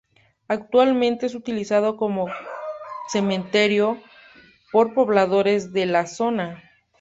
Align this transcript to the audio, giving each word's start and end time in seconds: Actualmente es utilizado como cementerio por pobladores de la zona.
Actualmente 0.47 1.27
es 1.27 1.35
utilizado 1.35 1.95
como 1.95 2.25
cementerio 3.07 4.01
por 4.71 4.95
pobladores 4.95 5.73
de 5.73 5.85
la 5.85 6.07
zona. 6.07 6.63